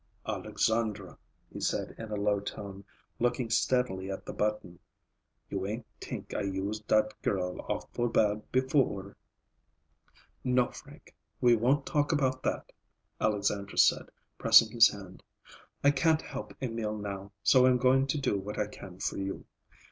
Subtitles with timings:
[0.25, 1.15] "Alexandra,"
[1.53, 2.83] he said in a low tone,
[3.19, 4.79] looking steadily at the button,
[5.47, 9.15] "you ain' t'ink I use dat girl awful bad before—"
[10.43, 11.13] "No, Frank.
[11.39, 12.71] We won't talk about that,"
[13.19, 14.09] Alexandra said,
[14.39, 15.21] pressing his hand.
[15.83, 19.45] "I can't help Emil now, so I'm going to do what I can for you.